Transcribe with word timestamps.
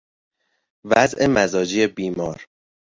وضع 0.85 1.27
مزاجی 1.27 1.87
بیمار 1.87 2.45